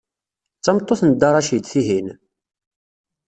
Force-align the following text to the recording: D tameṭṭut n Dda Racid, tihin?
D 0.57 0.61
tameṭṭut 0.63 1.01
n 1.03 1.09
Dda 1.11 1.29
Racid, 1.33 1.63
tihin? 1.71 2.07